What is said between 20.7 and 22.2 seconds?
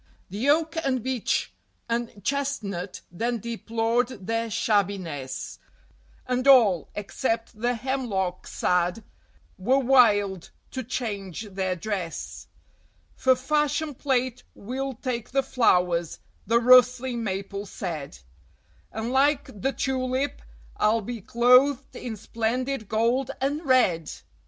I'll be clothed in